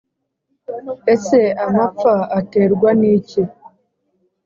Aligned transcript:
ese 1.13 1.39
amapfa 1.65 2.13
aterwa 2.39 2.89
n’iki’ 2.99 3.41